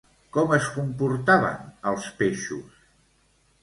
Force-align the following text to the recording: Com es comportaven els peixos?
Com 0.37 0.53
es 0.57 0.69
comportaven 0.77 1.71
els 1.95 2.11
peixos? 2.25 2.85